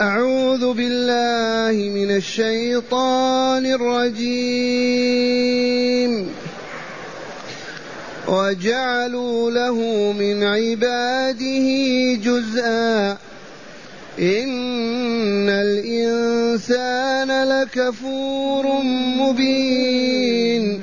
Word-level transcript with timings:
أعوذ 0.00 0.72
بالله 0.72 1.88
من 1.88 2.16
الشيطان 2.16 3.66
الرجيم. 3.66 4.26
وجعلوا 8.28 9.50
له 9.50 10.12
من 10.12 10.44
عباده 10.44 11.66
جزءا. 12.14 13.18
إن 14.18 15.48
الإنسان 15.48 17.48
لكفور 17.48 18.82
مبين. 19.20 20.82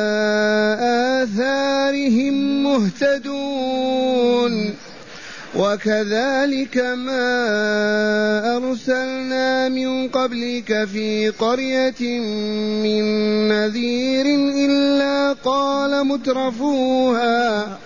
آثارهم 1.23 2.63
مهتدون 2.63 3.40
وكذلك 5.71 6.77
ما 6.77 7.27
أرسلنا 8.57 9.69
من 9.69 10.07
قبلك 10.07 10.87
في 10.93 11.29
قرية 11.29 12.19
من 12.83 13.03
نذير 13.47 14.25
إلا 14.65 15.33
قال 15.33 16.07
مترفوها 16.07 17.77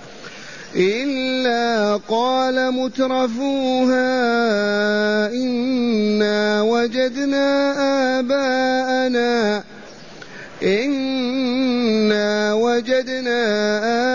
إلا 0.76 1.96
قال 2.10 2.72
مترفوها 2.72 4.08
إنا 5.34 6.62
وجدنا 6.62 7.74
آباءنا 8.20 9.64
إنا 10.64 12.54
وجدنا 12.54 13.42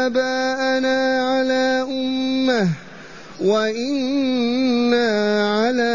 آباءنا 0.07 1.20
وإنا 3.41 5.11
على 5.59 5.95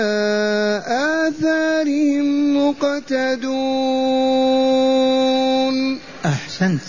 آثارهم 1.28 2.58
مقتدون 2.58 3.56
أحسنت. 6.26 6.82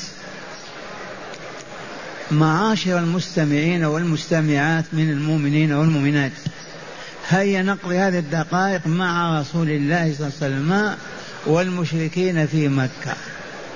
معاشر 2.31 2.99
المستمعين 2.99 3.84
والمستمعات 3.84 4.84
من 4.93 5.11
المؤمنين 5.11 5.72
والمؤمنات 5.72 6.33
هيا 7.28 7.62
نقضي 7.62 7.99
هذه 7.99 8.19
الدقائق 8.19 8.87
مع 8.87 9.41
رسول 9.41 9.71
الله 9.71 10.15
صلى 10.19 10.27
الله 10.27 10.33
عليه 10.43 10.56
وسلم 10.56 10.97
والمشركين 11.47 12.47
في 12.47 12.69
مكة 12.69 13.17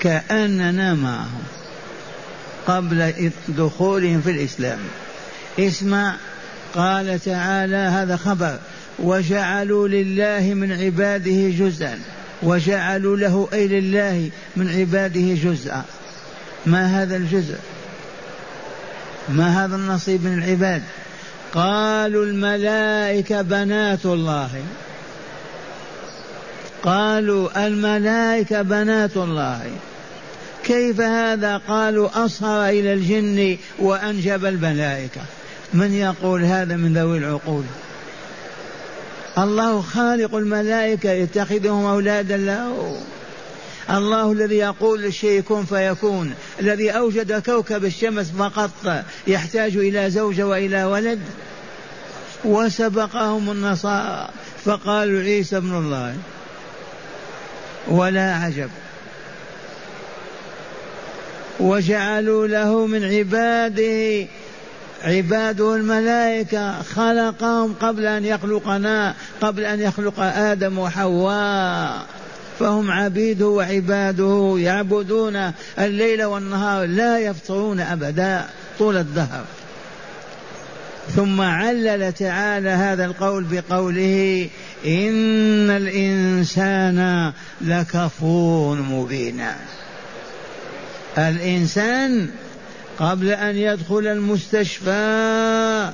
كأننا 0.01 0.95
معهم 0.95 1.43
قبل 2.67 3.31
دخولهم 3.49 4.21
في 4.21 4.31
الإسلام. 4.31 4.79
اسمع 5.59 6.17
قال 6.75 7.21
تعالى 7.21 7.77
هذا 7.77 8.17
خبر 8.17 8.59
وجعلوا 8.99 9.89
لله 9.89 10.55
من 10.55 10.73
عباده 10.73 11.51
جزءا 11.51 11.99
وجعلوا 12.43 13.17
له 13.17 13.49
أي 13.53 13.69
لله 13.69 14.31
من 14.57 14.69
عباده 14.69 15.35
جزءا. 15.35 15.85
ما 16.67 17.03
هذا 17.03 17.17
الجزء؟ 17.17 17.59
ما 19.29 19.65
هذا 19.65 19.77
النصيب 19.77 20.25
من 20.25 20.39
العباد؟ 20.39 20.83
قالوا 21.55 22.25
الملائكة 22.25 23.43
بنات 23.43 24.07
الله. 24.07 24.51
قالوا 26.83 27.67
الملائكة 27.67 28.63
بنات 28.63 29.17
الله. 29.17 29.71
كيف 30.65 31.01
هذا؟ 31.01 31.57
قالوا 31.69 32.25
أصهر 32.25 32.69
إلى 32.69 32.93
الجن 32.93 33.57
وأنجب 33.79 34.45
الملائكة. 34.45 35.21
من 35.75 35.95
يقول 35.95 36.45
هذا 36.45 36.77
من 36.77 36.95
ذوي 36.95 37.19
العقول؟ 37.19 37.65
الله 39.39 39.83
خالق 39.83 40.35
الملائكة 40.35 41.11
يتخذهم 41.11 41.85
أولادا 41.85 42.37
له. 42.37 43.01
الله 43.91 44.33
الذي 44.33 44.57
يقول 44.57 45.03
للشيء 45.03 45.41
كن 45.41 45.65
فيكون. 45.65 46.35
الذي 46.61 46.91
أوجد 46.91 47.43
كوكب 47.43 47.85
الشمس 47.85 48.31
فقط 48.31 48.71
يحتاج 49.27 49.77
إلى 49.77 50.11
زوجة 50.11 50.47
وإلى 50.47 50.85
ولد. 50.85 51.21
وسبقهم 52.45 53.51
النصارى. 53.51 54.29
فقالوا 54.65 55.21
عيسى 55.21 55.57
ابن 55.57 55.79
الله. 55.79 56.17
ولا 57.89 58.35
عجب. 58.35 58.71
وجعلوا 61.61 62.47
له 62.47 62.87
من 62.87 63.05
عباده. 63.05 64.27
عباده 65.05 65.75
الملائكة 65.75 66.83
خلقهم 66.83 67.75
قبل 67.81 68.07
أن 68.07 68.25
يخلقنا 68.25 69.15
قبل 69.41 69.65
أن 69.65 69.81
يخلق 69.81 70.21
آدم 70.21 70.79
وحواء. 70.79 72.07
فهم 72.59 72.91
عبيده 72.91 73.47
وعباده 73.47 74.55
يعبدون 74.59 75.53
الليل 75.79 76.25
والنهار 76.25 76.87
لا 76.87 77.19
يفطرون 77.19 77.81
أبدا 77.81 78.47
طول 78.79 78.97
الدهر. 78.97 79.45
ثم 81.17 81.41
علل 81.41 82.13
تعالى 82.13 82.69
هذا 82.69 83.05
القول 83.05 83.45
بقوله 83.45 84.49
إن 84.87 85.71
الإنسان 85.71 87.33
لكفور 87.61 88.77
مبين. 88.77 89.43
الإنسان 91.19 92.31
قبل 93.01 93.29
أن 93.29 93.57
يدخل 93.57 94.07
المستشفى 94.07 95.91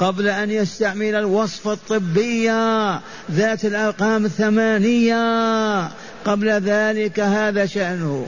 قبل 0.00 0.28
أن 0.28 0.50
يستعمل 0.50 1.14
الوصفة 1.14 1.72
الطبية 1.72 3.00
ذات 3.30 3.64
الأرقام 3.64 4.24
الثمانية. 4.24 5.90
قبل 6.24 6.48
ذلك 6.48 7.20
هذا 7.20 7.66
شأنه. 7.66 8.26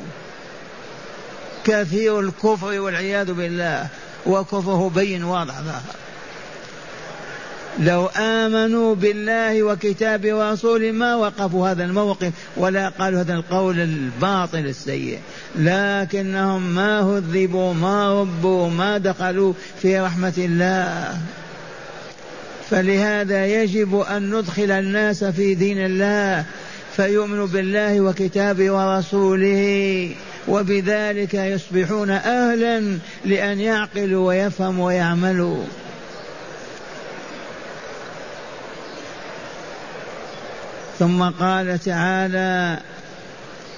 كثير 1.64 2.20
الكفر 2.20 2.80
والعياذ 2.80 3.32
بالله 3.32 3.86
وكفره 4.26 4.90
بين 4.94 5.25
واضح. 5.25 5.60
ظاهر 5.60 6.07
لو 7.78 8.06
آمنوا 8.06 8.94
بالله 8.94 9.62
وكتابه 9.62 10.34
ورسوله 10.34 10.92
ما 10.92 11.14
وقفوا 11.14 11.68
هذا 11.68 11.84
الموقف 11.84 12.32
ولا 12.56 12.88
قالوا 12.88 13.20
هذا 13.20 13.34
القول 13.34 13.80
الباطل 13.80 14.66
السيء. 14.66 15.18
لكنهم 15.58 16.74
ما 16.74 17.00
هذبوا 17.00 17.74
ما 17.74 18.20
ربوا 18.20 18.70
ما 18.70 18.98
دخلوا 18.98 19.52
في 19.82 20.00
رحمة 20.00 20.34
الله. 20.38 21.18
فلهذا 22.70 23.46
يجب 23.46 24.00
أن 24.00 24.34
ندخل 24.34 24.70
الناس 24.70 25.24
في 25.24 25.54
دين 25.54 25.84
الله 25.84 26.44
فيؤمنوا 26.96 27.46
بالله 27.46 28.00
وكتابه 28.00 28.70
ورسوله 28.70 30.10
وبذلك 30.48 31.34
يصبحون 31.34 32.10
أهلا 32.10 32.98
لأن 33.24 33.60
يعقلوا 33.60 34.28
ويفهموا 34.28 34.86
ويعملوا. 34.86 35.64
ثم 40.98 41.22
قال 41.22 41.78
تعالى 41.78 42.80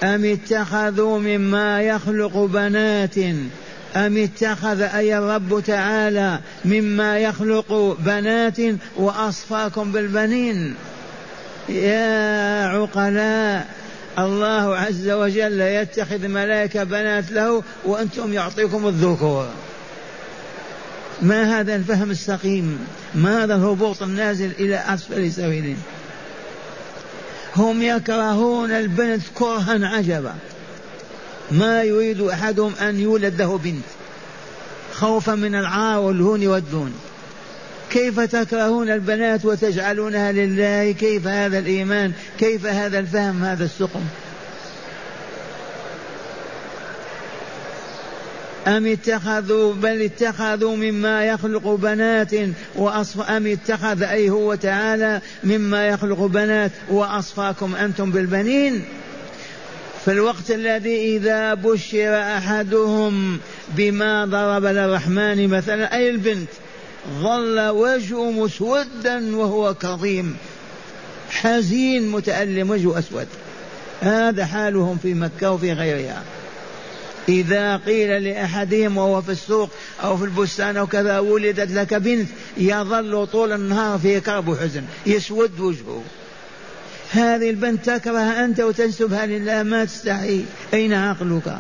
أم 0.03 0.25
اتخذوا 0.25 1.19
مما 1.19 1.83
يخلق 1.83 2.37
بنات؟ 2.37 3.19
أم 3.97 4.17
اتخذ 4.17 4.83
أي 4.83 5.19
الرب 5.19 5.63
تعالى 5.67 6.39
مما 6.65 7.19
يخلق 7.19 7.97
بنات 8.01 8.57
وأصفاكم 8.97 9.93
بالبنين؟ 9.93 10.75
يا 11.69 12.67
عقلاء 12.67 13.67
الله 14.19 14.77
عز 14.77 15.09
وجل 15.11 15.61
يتخذ 15.61 16.29
ملائكة 16.29 16.85
بنات 16.85 17.33
له 17.33 17.63
وأنتم 17.85 18.33
يعطيكم 18.33 18.89
الذكور. 18.89 19.47
ما 21.23 21.61
هذا 21.61 21.77
الفهم 21.77 22.11
السقيم؟ 22.11 22.79
ما 23.15 23.45
هذا 23.45 23.55
الهبوط 23.55 24.03
النازل 24.03 24.51
إلى 24.59 24.77
أسفل 24.77 25.33
سبيل 25.33 25.77
هم 27.57 27.83
يكرهون 27.83 28.71
البنت 28.71 29.23
كرها 29.35 29.87
عجبا. 29.87 30.35
ما 31.51 31.83
يريد 31.83 32.21
أحدهم 32.21 32.73
أن 32.81 33.01
يولد 33.01 33.43
له 33.43 33.59
بنت. 33.59 33.85
خوفا 34.93 35.35
من 35.35 35.55
العار 35.55 35.99
والهون 35.99 36.47
والدون 36.47 36.95
كيف 37.91 38.21
تكرهون 38.21 38.91
البنات 38.91 39.45
وتجعلونها 39.45 40.33
لله؟ 40.33 40.93
كيف 40.93 41.27
هذا 41.27 41.59
الإيمان؟ 41.59 42.13
كيف 42.39 42.67
هذا 42.67 42.99
الفهم؟ 42.99 43.45
هذا 43.45 43.65
السقم؟ 43.65 44.01
أم 48.71 48.87
اتخذوا 48.87 49.75
بل 49.75 50.03
اتخذوا 50.03 50.77
مما 50.77 51.25
يخلق 51.25 51.69
بنات 51.69 52.31
وأصف 52.77 53.21
أم 53.21 53.47
اتخذ 53.47 54.03
أي 54.03 54.31
هو 54.31 54.55
تعالى 54.55 55.21
مما 55.45 55.87
يخلق 55.87 56.27
بنات 56.27 56.71
وأصفاكم 56.91 57.75
أنتم 57.75 58.11
بالبنين. 58.11 58.85
في 60.05 60.11
الوقت 60.11 60.51
الذي 60.51 61.17
إذا 61.17 61.55
بشر 61.55 62.23
أحدهم 62.23 63.39
بما 63.69 64.25
ضرب 64.25 64.65
للرحمن 64.65 65.49
مثلا 65.49 65.97
أي 65.97 66.11
البنت 66.11 66.49
ظل 67.23 67.69
وجهه 67.69 68.31
مسودا 68.31 69.37
وهو 69.37 69.75
كظيم. 69.75 70.37
حزين 71.31 72.09
متألم 72.09 72.71
وجهه 72.71 72.99
أسود. 72.99 73.27
هذا 74.01 74.47
حالهم 74.47 74.99
في 75.03 75.15
مكة 75.15 75.51
وفي 75.51 75.73
غيرها. 75.73 76.23
إذا 77.31 77.77
قيل 77.77 78.25
لأحدهم 78.25 78.97
وهو 78.97 79.23
في 79.23 79.33
السوق 79.33 79.71
أو 80.03 80.17
في 80.17 80.25
البستان 80.25 80.77
أو 80.77 80.87
كذا 80.87 81.19
ولدت 81.19 81.71
لك 81.73 81.95
بنت 81.95 82.29
يظل 82.57 83.27
طول 83.27 83.53
النهار 83.53 83.99
في 83.99 84.21
كرب 84.21 84.49
وحزن 84.49 84.83
يسود 85.07 85.61
وجهه. 85.61 86.03
هذه 87.11 87.51
البنت 87.51 87.91
تكره 87.91 88.45
أنت 88.45 88.61
وتنسبها 88.61 89.27
لله 89.27 89.63
ما 89.63 89.85
تستحي. 89.85 90.45
أين 90.75 90.93
عقلك؟ 90.93 91.59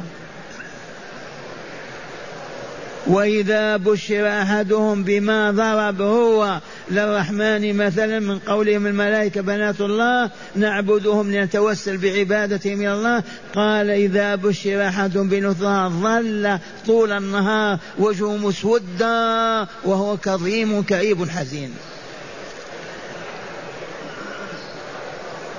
وإذا 3.06 3.76
بشر 3.76 4.28
أحدهم 4.42 5.04
بما 5.04 5.50
ضرب 5.50 6.02
هو 6.02 6.60
للرحمن 6.90 7.76
مثلا 7.76 8.20
من 8.20 8.38
قولهم 8.38 8.86
الملائكة 8.86 9.40
بنات 9.40 9.80
الله 9.80 10.30
نعبدهم 10.56 11.32
لنتوسل 11.32 11.96
بعبادتهم 11.96 12.80
إلى 12.80 12.94
الله. 12.94 13.22
قال 13.54 13.90
إذا 13.90 14.34
بشر 14.34 14.88
أحد 14.88 15.18
بنثى 15.18 15.90
ظل 16.02 16.58
طول 16.86 17.12
النهار 17.12 17.78
وجهه 17.98 18.36
مسودا 18.36 19.66
وهو 19.84 20.16
كظيم 20.16 20.82
كئيب 20.82 21.28
حزين. 21.28 21.74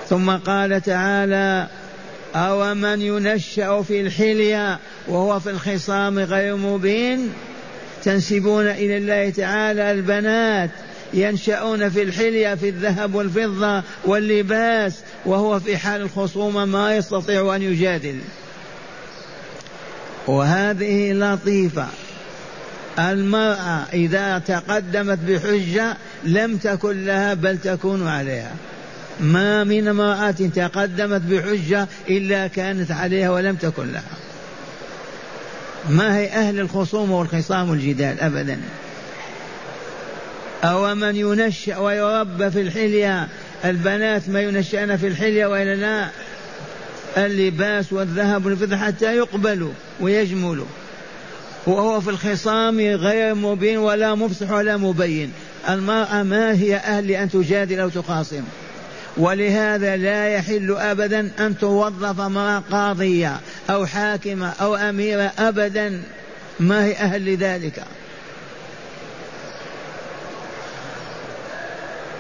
ثم 0.10 0.32
قال 0.32 0.82
تعالى 0.82 1.68
أو 2.36 2.74
من 2.74 3.02
ينشأ 3.02 3.82
في 3.82 4.02
الحلية 4.02 4.80
وهو 5.08 5.40
في 5.40 5.50
الخصام 5.50 6.20
غير 6.20 6.56
مبين 6.56 7.34
تنسبون 8.04 8.68
إلى 8.68 8.98
الله 8.98 9.30
تعالى 9.30 9.92
البنات 9.92 10.70
ينشأون 11.14 11.90
في 11.90 12.04
الحلية 12.04 12.56
في 12.56 12.70
الذهب 12.70 13.16
والفضة 13.16 13.84
واللباس 14.06 14.94
وهو 15.26 15.60
في 15.60 15.78
حال 15.78 16.02
الخصومة 16.02 16.66
ما 16.66 16.96
يستطيع 16.98 17.56
أن 17.56 17.62
يجادل. 17.62 18.20
وهذه 20.28 21.14
لطيفة. 21.14 21.88
المرأة 23.00 23.86
إذا 23.94 24.40
تقدمت 24.40 25.20
بحجة 25.28 25.98
لم 26.24 26.58
تكن 26.58 27.06
لها 27.06 27.34
بل 27.34 27.58
تكون 27.58 28.08
عليها. 28.08 28.56
ما 29.22 29.64
من 29.64 29.88
امرأة 29.88 30.32
تقدمت 30.32 31.22
بحجة 31.22 31.88
إلا 32.10 32.48
كانت 32.48 32.92
عليها 32.92 33.32
ولم 33.32 33.56
تكن 33.56 33.92
لها. 33.92 34.18
ما 35.90 36.18
هي 36.18 36.28
أهل 36.28 36.60
الخصوم 36.60 37.12
والخصام 37.12 37.70
والجدال 37.70 38.20
أبدا؟ 38.20 38.62
أو 40.64 40.96
من 40.96 41.16
ينشأ 41.16 41.78
ويربى 41.78 42.52
في 42.52 42.62
الحلية 42.62 43.28
البنات 43.66 44.30
ما 44.30 44.42
ينشأن 44.42 44.98
في 44.98 45.08
الحلية 45.08 45.46
وإلا 45.46 45.76
لا؟ 45.76 46.10
اللباس 47.26 47.94
والذهب 47.94 48.46
والفضة 48.46 48.78
حتى 48.78 49.18
يقبلوا 49.18 49.72
ويجملوا. 50.00 50.66
وهو 51.68 52.02
في 52.02 52.10
الخصام 52.10 52.80
غير 52.80 53.36
مبين 53.36 53.78
ولا 53.78 54.16
مفصح 54.16 54.52
ولا 54.52 54.78
مبين. 54.78 55.32
المرأة 55.70 56.24
ما 56.24 56.54
هي 56.54 56.76
أهل 56.76 57.12
أن 57.12 57.30
تجادل 57.30 57.80
أو 57.80 57.90
تخاصم 57.90 58.44
ولهذا 59.18 59.98
لا 59.98 60.28
يحل 60.28 60.76
ابدا 60.78 61.32
أن 61.40 61.58
توظف 61.58 62.20
امراه 62.20 62.64
قاضيه 62.72 63.40
أو 63.70 63.86
حاكمه 63.86 64.50
أو 64.62 64.76
اميره 64.76 65.32
ابدا. 65.40 66.04
ما 66.60 66.86
هي 66.86 66.94
أهل 66.94 67.34
لذلك؟ 67.34 67.84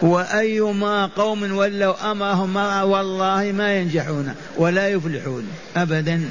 وأيما 0.02 1.06
قوم 1.06 1.58
ولوا 1.58 2.12
أمرهم 2.12 2.54
مرأة 2.54 2.86
والله 2.86 3.52
ما 3.52 3.78
ينجحون 3.78 4.36
ولا 4.58 4.90
يفلحون 4.90 5.48
أبدا. 5.78 6.30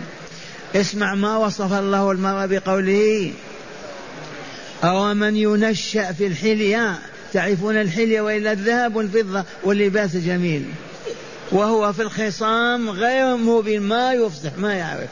اسمع 0.76 1.14
ما 1.14 1.36
وصف 1.36 1.72
الله 1.72 2.10
المرأة 2.10 2.46
بقوله 2.46 3.32
أو 4.84 5.14
من 5.14 5.36
ينشأ 5.36 6.12
في 6.12 6.26
الحلية 6.26 6.98
تعرفون 7.32 7.80
الحلية 7.80 8.20
وإلا 8.20 8.52
الذهب 8.52 8.96
والفضة 8.96 9.44
واللباس 9.64 10.16
جميل. 10.16 10.64
وهو 11.52 11.92
في 11.92 12.02
الخصام 12.02 12.90
غير 12.90 13.36
مبين 13.36 13.82
ما 13.82 14.12
يفصح 14.12 14.58
ما 14.58 14.74
يعرف. 14.74 15.08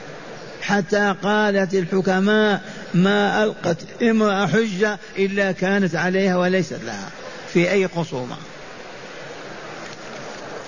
حتى 0.63 1.15
قالت 1.23 1.75
الحكماء 1.75 2.63
ما 2.95 3.45
ألقت 3.45 3.77
امرأة 4.03 4.47
حجة 4.47 4.99
إلا 5.19 5.53
كانت 5.53 5.95
عليها 5.95 6.37
وليست 6.37 6.79
لها 6.85 7.09
في 7.53 7.71
أي 7.71 7.89
خصومة 7.89 8.37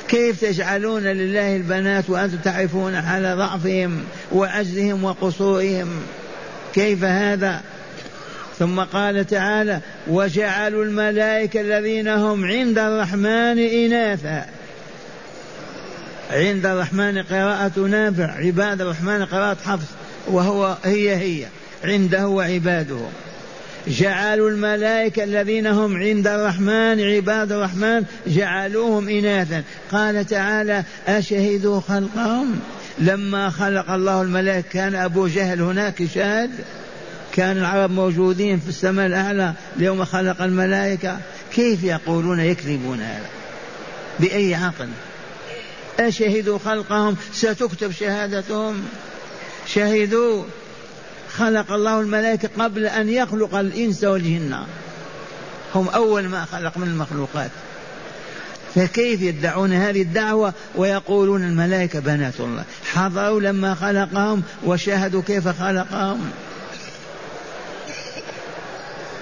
كيف 0.08 0.40
تجعلون 0.40 1.02
لله 1.02 1.56
البنات 1.56 2.10
وأنتم 2.10 2.36
تعرفون 2.36 2.94
على 2.94 3.34
ضعفهم 3.34 4.04
وعجزهم 4.32 5.04
وقصورهم؟ 5.04 5.88
كيف 6.74 7.04
هذا؟ 7.04 7.60
ثم 8.60 8.80
قال 8.80 9.26
تعالى 9.26 9.80
وجعلوا 10.08 10.84
الملائكة 10.84 11.60
الذين 11.60 12.08
هم 12.08 12.44
عند 12.44 12.78
الرحمن 12.78 13.58
إناثا. 13.58 14.46
عند 16.30 16.66
الرحمن 16.66 17.22
قراءة 17.22 17.80
نافع 17.80 18.30
عباد 18.30 18.80
الرحمن 18.80 19.24
قراءة 19.24 19.56
حفص 19.64 19.86
وهو 20.28 20.76
هي 20.84 21.16
هي 21.16 21.46
عنده 21.84 22.28
وعباده. 22.28 23.00
جعلوا 23.88 24.50
الملائكة 24.50 25.24
الذين 25.24 25.66
هم 25.66 25.96
عند 25.96 26.26
الرحمن 26.26 27.00
عباد 27.00 27.52
الرحمن 27.52 28.04
جعلوهم 28.26 29.08
إناثا. 29.08 29.62
قال 29.92 30.26
تعالى 30.26 30.84
أشهدوا 31.08 31.80
خلقهم؟ 31.80 32.60
لما 32.98 33.50
خلق 33.50 33.90
الله 33.90 34.22
الملائكة 34.22 34.68
كان 34.68 34.94
أبو 34.94 35.26
جهل 35.26 35.60
هناك 35.60 36.04
شاهد؟ 36.14 36.50
كان 37.34 37.58
العرب 37.58 37.90
موجودين 37.90 38.60
في 38.60 38.68
السماء 38.68 39.06
الأعلى 39.06 39.54
يوم 39.78 40.04
خلق 40.04 40.42
الملائكة. 40.42 41.18
كيف 41.52 41.84
يقولون 41.84 42.40
يكذبون 42.40 43.00
هذا؟ 43.00 43.28
بأي 44.20 44.54
عقل؟ 44.54 44.88
أشهدوا 46.00 46.58
خلقهم؟ 46.64 47.16
ستكتب 47.32 47.92
شهادتهم. 47.92 48.82
شهدوا. 49.66 50.44
خلق 51.36 51.72
الله 51.72 52.00
الملائكة 52.00 52.48
قبل 52.58 52.86
أن 52.86 53.08
يخلق 53.08 53.54
الإنس 53.54 54.04
والجن. 54.04 54.56
هم 55.74 55.88
أول 55.88 56.28
ما 56.28 56.44
خلق 56.44 56.78
من 56.78 56.86
المخلوقات. 56.88 57.50
فكيف 58.74 59.22
يدعون 59.22 59.72
هذه 59.72 60.02
الدعوة؟ 60.02 60.52
ويقولون 60.74 61.42
الملائكة 61.44 62.00
بنات 62.00 62.40
الله. 62.40 62.64
حضروا 62.92 63.40
لما 63.40 63.74
خلقهم 63.74 64.42
وشاهدوا 64.64 65.22
كيف 65.22 65.48
خلقهم. 65.48 66.30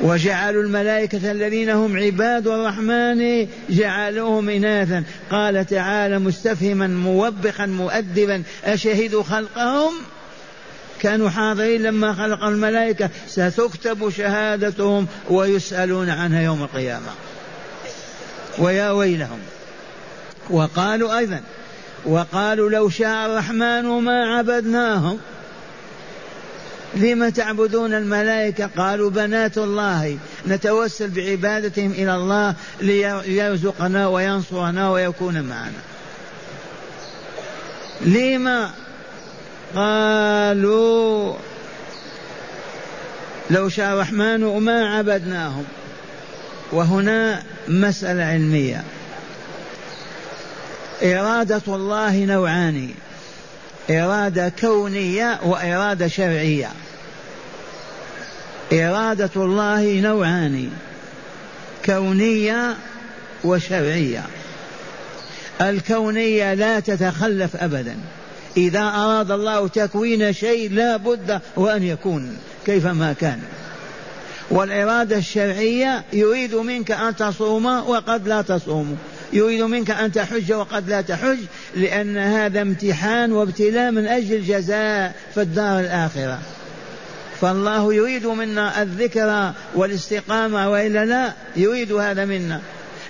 وجعلوا 0.01 0.63
الملائكة 0.63 1.31
الذين 1.31 1.71
هم 1.71 1.97
عباد 1.97 2.47
الرحمن 2.47 3.49
جعلوهم 3.71 4.49
إناثا. 4.49 5.05
قال 5.31 5.67
تعالى 5.67 6.19
مستفهما 6.19 6.87
موبخا 6.87 7.67
مؤدبا 7.67 8.43
أشهدوا 8.65 9.23
خلقهم؟ 9.23 9.93
كانوا 11.01 11.31
حاضرين 11.31 11.83
لما 11.83 12.13
خلق 12.13 12.45
الملائكة. 12.45 13.11
ستكتب 13.27 14.11
شهادتهم 14.11 15.07
ويسألون 15.31 16.11
عنها 16.11 16.43
يوم 16.43 16.63
القيامة. 16.63 17.11
ويا 18.59 18.91
ويلهم. 18.91 19.39
وقالوا 20.51 21.19
أيضا 21.19 21.41
وقالوا 22.07 22.71
لو 22.71 22.89
شاء 22.89 23.27
الرحمن 23.27 23.85
ما 23.85 24.37
عبدناهم 24.37 25.19
لم 26.95 27.29
تعبدون 27.29 27.95
الملائكة؟ 27.95 28.71
قالوا 28.77 29.11
بنات 29.11 29.59
الله. 29.59 30.19
نتوسل 30.49 31.09
بعبادتهم 31.11 31.91
إلى 31.91 32.15
الله 32.15 32.55
ليرزقنا 32.81 34.09
وينصرنا 34.09 34.91
ويكون 34.91 35.43
معنا. 35.43 35.83
لما 38.01 38.71
قالوا 39.75 41.35
لو 43.51 43.69
شاء 43.69 43.95
الرحمن 43.95 44.41
ما 44.41 44.97
عبدناهم؟ 44.97 45.65
وهنا 46.73 47.43
مسألة 47.69 48.25
علمية. 48.25 48.85
إرادة 51.03 51.63
الله 51.69 52.25
نوعان. 52.25 52.91
إرادة 53.91 54.53
كونية 54.61 55.41
وإرادة 55.45 56.09
شرعية. 56.09 56.71
إرادة 58.73 59.31
الله 59.37 60.01
نوعان 60.01 60.71
كونية 61.87 62.77
وشرعية. 63.45 64.23
الكونية 65.61 66.55
لا 66.55 66.81
تتخلف 66.81 67.57
أبدا. 67.57 67.97
إذا 68.57 68.81
أراد 68.83 69.31
الله 69.31 69.69
تكوين 69.69 70.33
شيء 70.33 70.73
لا 70.73 70.97
بد 70.97 71.41
وأن 71.57 71.83
يكون 71.83 72.37
كيفما 72.67 73.13
كان. 73.13 73.41
والإرادة 74.51 75.17
الشرعية 75.17 76.05
يريد 76.13 76.55
منك 76.55 76.91
أن 76.91 77.17
تصوم 77.17 77.67
وقد 77.67 78.29
لا 78.29 78.43
تصوم. 78.43 78.99
يريد 79.33 79.63
منك 79.63 79.91
أن 79.91 80.13
تحج 80.13 80.53
وقد 80.53 80.89
لا 80.89 81.01
تحج 81.01 81.39
لأن 81.77 82.17
هذا 82.17 82.63
امتحان 82.63 83.33
وابتلاء 83.33 83.91
من 83.91 84.07
أجل 84.07 84.35
الجزاء 84.35 85.15
في 85.35 85.43
الدار 85.43 85.81
الآخرة. 85.81 86.39
فالله 87.41 87.95
يريد 87.95 88.27
منا 88.27 88.83
الذكر 88.83 89.53
والاستقامة 89.75 90.71
وإلا 90.71 91.05
لا 91.05 91.33
يريد 91.57 91.93
هذا 91.93 92.25
منا. 92.25 92.61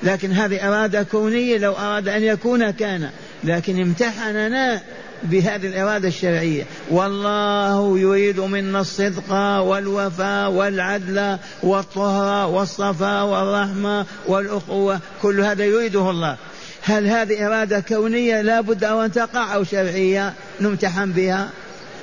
لكن 0.02 0.32
هذه 0.32 0.68
إرادة 0.68 1.02
كونية 1.02 1.58
لو 1.58 1.72
أراد 1.72 2.08
أن 2.08 2.22
يكون 2.22 2.70
كان. 2.70 3.10
لكن 3.44 3.80
امتحننا 3.80 4.80
بهذه 5.22 5.66
الإرادة 5.66 6.08
الشرعية. 6.08 6.64
والله 6.90 7.98
يريد 7.98 8.40
منا 8.40 8.80
الصدق 8.80 9.32
والوفاء 9.60 10.50
والعدل 10.50 11.38
والطهر 11.62 12.48
والصفاء 12.48 13.26
والرحمة 13.26 14.06
والأخوة 14.26 15.00
كل 15.22 15.40
هذا 15.40 15.64
يريده 15.64 16.10
الله. 16.10 16.36
هل 16.82 17.06
هذه 17.06 17.46
إرادة 17.46 17.80
كونية 17.80 18.40
لا 18.40 18.60
بد 18.60 18.84
أن 18.84 19.12
تقع 19.12 19.54
أو 19.54 19.64
شرعية 19.64 20.32
نمتحن 20.60 21.12
بها؟ 21.12 21.48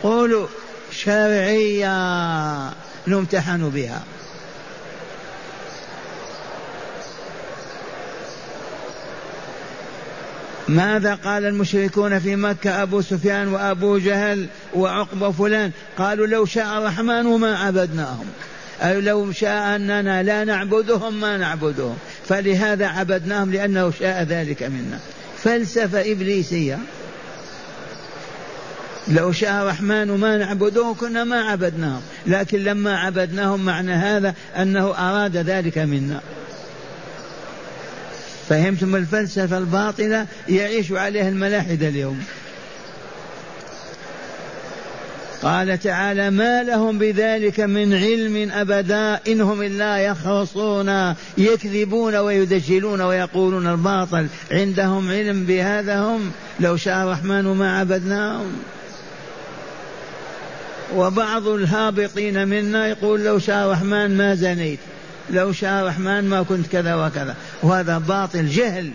قولوا 0.04 0.48
شرعية 0.92 1.90
نمتحن 3.08 3.70
بها. 3.70 4.04
ماذا 10.70 11.16
قال 11.16 11.46
المشركون 11.46 12.20
في 12.20 12.36
مكة؟ 12.36 12.84
أبو 12.84 13.02
سفيان 13.02 13.48
وأبو 13.48 13.98
جهل 13.98 14.46
وعقبة 14.74 15.32
فلان. 15.32 15.72
قالوا 15.98 16.28
لو 16.28 16.46
شاء 16.46 16.78
الرحمن 16.78 17.24
ما 17.24 17.58
عبدناهم. 17.58 18.26
أي 18.82 19.02
لو 19.02 19.32
شاء 19.32 19.76
أننا 19.76 20.24
لا 20.24 20.44
نعبدهم 20.44 21.22
ما 21.22 21.38
نعبدهم. 21.38 21.98
فلهذا 22.28 22.88
عبدناهم 22.88 23.52
لأنه 23.52 23.92
شاء 24.00 24.24
ذلك 24.24 24.64
منا. 24.64 25.00
فلسفة 25.38 26.12
إبليسية. 26.12 26.80
لو 29.08 29.32
شاء 29.32 29.62
الرحمن 29.62 30.18
ما 30.18 30.38
نعبدهم 30.38 30.94
كنا 30.94 31.24
ما 31.24 31.42
عبدناهم. 31.42 32.02
لكن 32.28 32.64
لما 32.64 32.98
عبدناهم 32.98 33.66
معنى 33.66 33.94
هذا 33.94 34.34
أنه 34.58 34.94
أراد 34.98 35.38
ذلك 35.38 35.78
منا. 35.78 36.22
فهمتم 38.50 38.96
الفلسفة 38.96 39.58
الباطلة 39.58 40.26
يعيش 40.50 40.92
عليها 40.92 41.30
الملاحدة 41.30 41.88
اليوم. 41.88 42.24
قال 45.44 45.80
تعالى 45.80 46.30
ما 46.30 46.64
لهم 46.64 46.98
بذلك 46.98 47.60
من 47.60 47.94
علم 47.94 48.52
أبدا 48.52 49.20
إنهم 49.28 49.62
إلا 49.62 49.98
يخرصون 49.98 51.16
يكذبون 51.38 52.16
ويدجلون 52.16 53.02
ويقولون 53.02 53.68
الباطل. 53.68 54.28
عندهم 54.52 55.12
علم 55.12 55.46
بهذا 55.46 56.00
هم 56.00 56.32
لو 56.60 56.78
شاء 56.78 57.04
الرحمن 57.04 57.44
ما 57.44 57.80
عبدناهم. 57.80 58.54
وبعض 60.96 61.48
الهابطين 61.48 62.48
منا 62.48 62.88
يقول 62.88 63.24
لو 63.24 63.40
شاء 63.40 63.66
الرحمن 63.66 64.18
ما 64.18 64.36
زنيت 64.36 64.80
لو 65.30 65.52
شاء 65.52 65.82
الرحمن 65.82 66.30
ما 66.30 66.44
كنت 66.44 66.68
كذا 66.68 66.96
وكذا. 66.96 67.36
وهذا 67.66 67.98
باطل 67.98 68.48
جهل. 68.48 68.92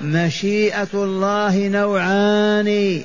مشيئة 0.00 0.88
الله 0.94 1.68
نوعان 1.68 3.02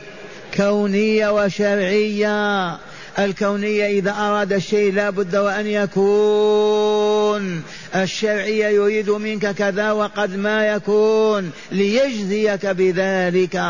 كونية 0.58 1.44
وشرعية. 1.44 2.78
الكونية 3.20 3.86
إذا 3.86 4.12
أراد 4.12 4.54
الشيء 4.54 4.94
لا 4.94 5.10
بد 5.10 5.36
وأن 5.36 5.68
يكون. 5.68 7.64
الشرعية 7.96 8.68
يريد 8.68 9.10
منك 9.10 9.52
كذا 9.52 9.92
وقد 9.92 10.36
ما 10.36 10.68
يكون 10.68 11.52
ليجزيك 11.72 12.66
بذلك. 12.66 13.62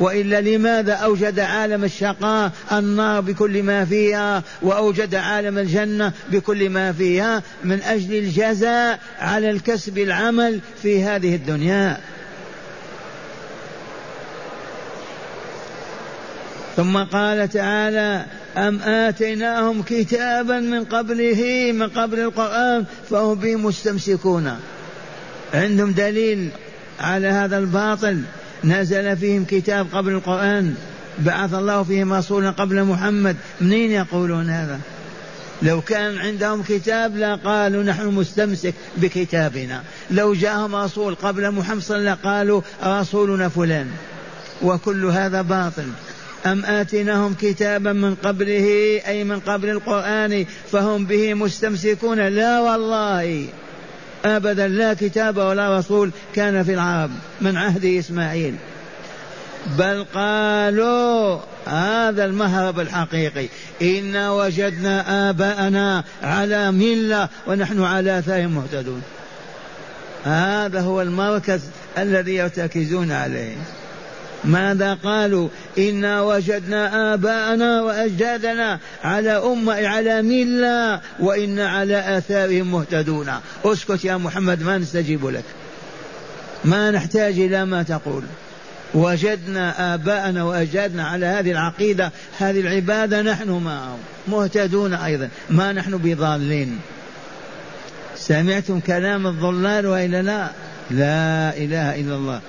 وإلا 0.00 0.40
لماذا 0.40 0.92
أوجد 0.92 1.40
عالم 1.40 1.84
الشقاء 1.84 2.52
النار 2.72 3.20
بكل 3.20 3.62
ما 3.62 3.84
فيها 3.84 4.42
وأوجد 4.62 5.14
عالم 5.14 5.58
الجنة 5.58 6.12
بكل 6.30 6.70
ما 6.70 6.92
فيها؟ 6.92 7.42
من 7.64 7.82
أجل 7.82 8.14
الجزاء 8.14 8.98
على 9.20 9.50
الكسب 9.50 9.98
العمل 9.98 10.60
في 10.82 11.04
هذه 11.04 11.34
الدنيا. 11.34 11.98
ثم 16.76 16.98
قال 16.98 17.48
تعالى 17.48 18.24
أم 18.56 18.82
آتيناهم 18.82 19.82
كتابا 19.82 20.60
من 20.60 20.84
قبله 20.84 21.72
من 21.74 21.88
قبل 21.88 22.20
القرآن 22.20 22.84
فهم 23.10 23.34
به 23.34 23.56
مستمسكون. 23.56 24.56
عندهم 25.54 25.92
دليل 25.92 26.48
على 27.00 27.26
هذا 27.26 27.58
الباطل. 27.58 28.22
نزل 28.64 29.16
فيهم 29.16 29.44
كتاب 29.44 29.86
قبل 29.92 30.12
القرآن 30.12 30.74
بعث 31.18 31.54
الله 31.54 31.82
فيهم 31.82 32.12
رسولا 32.12 32.50
قبل 32.50 32.84
محمد. 32.84 33.36
منين 33.60 33.90
يقولون 33.90 34.50
هذا؟ 34.50 34.80
لو 35.62 35.80
كان 35.80 36.18
عندهم 36.18 36.62
كتاب 36.62 37.16
لا 37.16 37.34
قالوا 37.34 37.82
نحن 37.82 38.06
مستمسك 38.06 38.74
بكتابنا. 38.96 39.82
لو 40.10 40.34
جاءهم 40.34 40.76
رسول 40.76 41.14
قبل 41.14 41.50
محمد 41.50 41.82
صلى 41.82 41.96
الله 41.96 42.10
عليه 42.10 42.20
وسلم 42.20 42.30
قالوا 42.30 42.62
رسولنا 43.00 43.48
فلان. 43.48 43.86
وكل 44.62 45.04
هذا 45.04 45.42
باطل. 45.42 45.86
أم 46.46 46.64
آتيناهم 46.64 47.34
كتابا 47.40 47.92
من 47.92 48.14
قبله 48.14 49.00
أي 49.06 49.24
من 49.24 49.40
قبل 49.40 49.70
القرآن 49.70 50.46
فهم 50.72 51.04
به 51.04 51.34
مستمسكون؟ 51.34 52.28
لا 52.28 52.60
والله. 52.60 53.46
أبدا 54.24 54.68
لا 54.68 54.94
كتاب 54.94 55.36
ولا 55.36 55.78
رسول 55.78 56.10
كان 56.34 56.64
في 56.64 56.74
العرب 56.74 57.10
من 57.40 57.56
عهد 57.56 57.84
إسماعيل. 57.84 58.54
بل 59.78 60.04
قالوا 60.14 61.38
هذا 61.66 62.24
المهرب 62.24 62.80
الحقيقي 62.80 63.48
إنا 63.82 64.30
وجدنا 64.30 65.30
آباءنا 65.30 66.04
على 66.22 66.70
ملة 66.70 67.28
ونحن 67.46 67.82
على 67.82 68.18
آثارهم 68.18 68.50
مهتدون. 68.50 69.02
هذا 70.24 70.80
هو 70.80 71.02
المركز 71.02 71.60
الذي 71.98 72.34
يرتكزون 72.34 73.12
عليه. 73.12 73.56
ماذا 74.44 74.94
قالوا؟ 74.94 75.48
إنا 75.78 76.22
وجدنا 76.22 77.14
آباءنا 77.14 77.82
وأجدادنا 77.82 78.78
على 79.04 79.30
أمة 79.30 79.88
على 79.88 80.22
ملة 80.22 81.00
وإنا 81.20 81.68
على 81.68 82.18
آثارهم 82.18 82.72
مهتدون. 82.72 83.32
أسكت 83.64 84.04
يا 84.04 84.16
محمد 84.16 84.62
ما 84.62 84.78
نستجيب 84.78 85.26
لك. 85.26 85.44
ما 86.64 86.90
نحتاج 86.90 87.38
إلى 87.38 87.64
ما 87.64 87.82
تقول. 87.82 88.22
وجدنا 88.94 89.94
آباءنا 89.94 90.44
وأجدادنا 90.44 91.08
على 91.08 91.26
هذه 91.26 91.50
العقيدة 91.50 92.12
هذه 92.38 92.60
العبادة 92.60 93.22
نحن 93.22 93.50
معهم 93.50 93.98
مهتدون 94.28 94.94
أيضا. 94.94 95.28
ما 95.50 95.72
نحن 95.72 95.96
بضالين. 95.98 96.78
سمعتم 98.16 98.80
كلام 98.80 99.26
الضلال 99.26 99.86
وإلا 99.86 100.22
لا؟ 100.22 100.48
لا 100.90 101.56
إله 101.56 102.00
إلا 102.00 102.14
الله. 102.16 102.40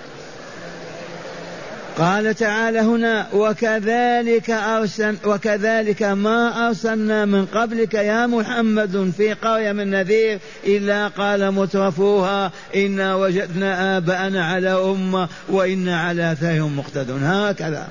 قال 1.97 2.35
تعالى 2.35 2.79
هنا 2.79 3.27
وكذلك 3.33 4.49
أرسل 4.49 5.17
وكذلك 5.25 6.03
ما 6.03 6.67
أرسلنا 6.67 7.25
من 7.25 7.45
قبلك 7.45 7.93
يا 7.93 8.27
محمد 8.27 9.13
في 9.17 9.33
قرية 9.33 9.71
من 9.71 9.89
نذير 9.89 10.39
إلا 10.67 11.07
قال 11.07 11.51
مترفوها 11.51 12.51
إنا 12.75 13.15
وجدنا 13.15 13.97
آباءنا 13.97 14.45
على 14.45 14.69
أمة 14.69 15.29
وإنا 15.49 16.01
على 16.01 16.31
آثارهم 16.31 16.77
مقتدون. 16.77 17.23
هكذا. 17.23 17.87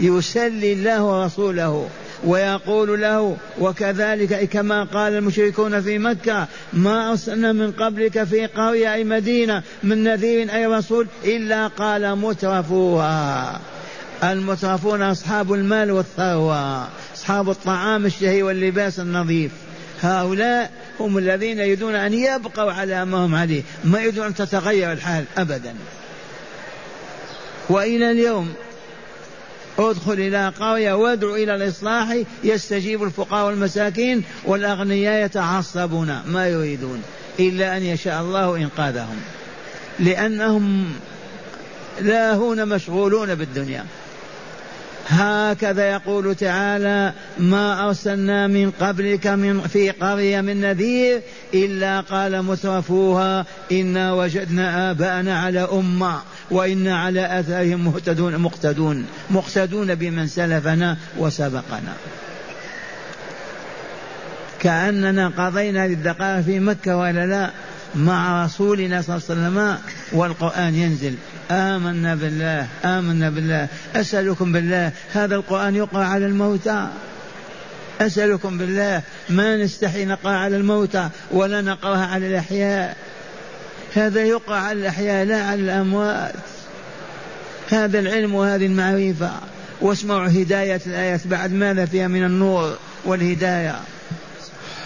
يسلي 0.00 0.72
الله 0.72 1.02
ورسوله. 1.02 1.88
ويقول 2.24 3.00
له 3.00 3.36
وكذلك 3.58 4.48
كما 4.48 4.84
قال 4.84 5.12
المشركون 5.12 5.80
في 5.80 5.98
مكة 5.98 6.46
ما 6.72 7.10
أرسلنا 7.10 7.52
من 7.52 7.72
قبلك 7.72 8.24
في 8.24 8.46
قرية 8.46 8.94
أي 8.94 9.04
مدينة 9.04 9.62
من 9.82 10.04
نذير 10.04 10.54
أي 10.54 10.66
رسول 10.66 11.06
إلا 11.24 11.66
قال 11.66 12.18
مترفوها. 12.18 13.60
المترفون 14.24 15.02
أصحاب 15.02 15.52
المال 15.52 15.90
والثروة 15.90 16.88
أصحاب 17.14 17.50
الطعام 17.50 18.06
الشهي 18.06 18.42
واللباس 18.42 19.00
النظيف. 19.00 19.52
هؤلاء 20.02 20.70
هم 21.00 21.18
الذين 21.18 21.58
يريدون 21.58 21.94
أن 21.94 22.14
يبقوا 22.14 22.72
على 22.72 23.04
ما 23.04 23.26
هم 23.26 23.34
عليه 23.34 23.62
ما 23.84 24.00
يريدون 24.00 24.26
أن 24.26 24.34
تتغير 24.34 24.92
الحال 24.92 25.24
أبدا. 25.38 25.74
وإلى 27.68 28.10
اليوم 28.10 28.54
ادخل 29.78 30.12
إلى 30.12 30.48
قرية 30.60 30.92
وادعو 30.92 31.34
إلى 31.34 31.54
الإصلاح 31.54 32.16
يستجيب 32.44 33.02
الفقراء 33.02 33.46
والمساكين 33.46 34.22
والأغنياء 34.44 35.24
يتعصبون 35.24 36.20
ما 36.26 36.48
يريدون 36.48 37.02
إلا 37.40 37.76
أن 37.76 37.82
يشاء 37.82 38.20
الله 38.22 38.56
إنقاذهم. 38.56 39.16
لأنهم 39.98 40.92
لاهون 42.00 42.68
مشغولون 42.68 43.34
بالدنيا. 43.34 43.84
هكذا 45.08 45.90
يقول 45.90 46.34
تعالى 46.34 47.12
ما 47.38 47.86
أرسلنا 47.86 48.46
من 48.46 48.70
قبلك 48.70 49.26
من 49.26 49.60
في 49.60 49.90
قرية 49.90 50.40
من 50.40 50.60
نذير 50.60 51.20
إلا 51.54 52.00
قال 52.00 52.42
مترفوها 52.42 53.46
إنا 53.72 54.12
وجدنا 54.12 54.90
آباءنا 54.90 55.40
على 55.40 55.68
أمة. 55.72 56.20
وإنا 56.50 56.98
على 56.98 57.40
آثارهم 57.40 57.84
مهتدون 57.84 58.36
مقتدون 58.36 59.06
مقتدون 59.30 59.94
بمن 59.94 60.26
سلفنا 60.26 60.96
وسبقنا. 61.18 61.94
كأننا 64.60 65.28
قضينا 65.28 65.84
هذه 65.84 65.92
الدقائق 65.92 66.40
في 66.40 66.60
مكة 66.60 66.96
ولا 66.96 67.26
لا 67.26 67.50
مع 67.94 68.44
رسولنا 68.44 69.02
صلى 69.02 69.16
الله 69.16 69.26
عليه 69.30 69.40
وسلم 69.40 69.78
والقرآن 70.12 70.74
ينزل. 70.74 71.14
آمنا 71.50 72.14
بالله 72.14 72.66
آمنا 72.84 73.30
بالله. 73.30 73.68
أسألكم 73.96 74.52
بالله 74.52 74.92
هذا 75.12 75.34
القرآن 75.34 75.76
يقرأ 75.76 76.04
على 76.04 76.26
الموتى. 76.26 76.88
أسألكم 78.00 78.58
بالله 78.58 79.02
ما 79.28 79.56
نستحي 79.56 80.04
نقرأ 80.04 80.32
على 80.32 80.56
الموتى 80.56 81.08
ولا 81.30 81.60
نقرأها 81.60 82.06
على 82.06 82.26
الأحياء. 82.28 82.96
هذا 83.96 84.24
يقع 84.24 84.54
على 84.54 84.80
الأحياء 84.80 85.24
لا 85.24 85.42
على 85.42 85.60
الأموات. 85.60 86.34
هذا 87.68 87.98
العلم 87.98 88.34
وهذه 88.34 88.66
المعرفة. 88.66 89.30
واسمعوا 89.80 90.28
هداية 90.28 90.80
الآيات 90.86 91.26
بعد. 91.26 91.52
ماذا 91.52 91.84
فيها 91.84 92.08
من 92.08 92.24
النور 92.24 92.76
والهداية؟ 93.04 93.80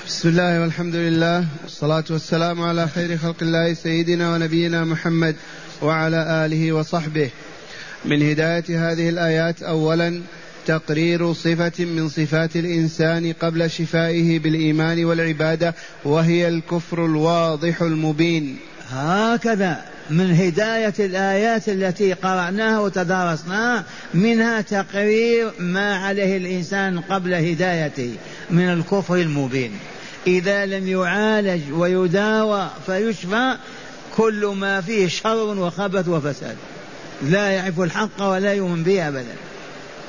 بسم 0.06 0.28
الله 0.28 0.60
والحمد 0.60 0.94
لله. 0.94 1.46
والصلاة 1.62 2.04
والسلام 2.10 2.62
على 2.62 2.88
خير 2.88 3.18
خلق 3.18 3.36
الله 3.42 3.74
سيدنا 3.74 4.34
ونبينا 4.34 4.84
محمد 4.84 5.36
وعلى 5.82 6.46
آله 6.46 6.72
وصحبه. 6.72 7.30
من 8.04 8.30
هداية 8.30 8.92
هذه 8.92 9.08
الآيات 9.08 9.62
أولا 9.62 10.22
تقرير 10.66 11.32
صفة 11.32 11.84
من 11.84 12.08
صفات 12.08 12.56
الإنسان 12.56 13.32
قبل 13.32 13.70
شفائه 13.70 14.38
بالإيمان 14.38 15.04
والعبادة 15.04 15.74
وهي 16.04 16.48
الكفر 16.48 17.06
الواضح 17.06 17.82
المبين. 17.82 18.69
هكذا 18.92 19.84
من 20.10 20.34
هداية 20.34 20.94
الآيات 20.98 21.68
التي 21.68 22.12
قرأناها 22.12 22.78
وتدارسناها 22.78 23.84
منها 24.14 24.60
تقرير 24.60 25.50
ما 25.58 25.96
عليه 25.96 26.36
الإنسان 26.36 27.00
قبل 27.00 27.34
هدايته 27.34 28.14
من 28.50 28.72
الكفر 28.72 29.14
المبين. 29.14 29.72
إذا 30.26 30.66
لم 30.66 30.88
يعالج 30.88 31.60
ويداوى 31.72 32.70
فيشفى 32.86 33.56
كل 34.16 34.46
ما 34.46 34.80
فيه 34.80 35.08
شر 35.08 35.58
وخبث 35.58 36.08
وفساد. 36.08 36.56
لا 37.22 37.50
يعرف 37.50 37.80
الحق 37.80 38.22
ولا 38.22 38.54
يؤمن 38.54 38.82
به 38.82 39.08
أبدا. 39.08 39.34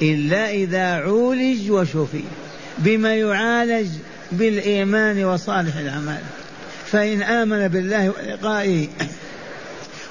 إلا 0.02 0.52
إذا 0.52 0.94
عولج 0.94 1.72
وشفي. 1.72 2.24
بما 2.78 3.16
يعالج 3.16 3.90
بالإيمان 4.32 5.24
وصالح 5.24 5.76
الأعمال. 5.78 6.22
فإن 6.92 7.22
آمن 7.22 7.68
بالله 7.68 8.10
ولقائه 8.10 8.88